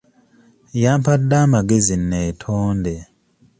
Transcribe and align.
Yampadde 0.81 1.35
amagezi 1.45 1.95
neetonde. 2.09 2.95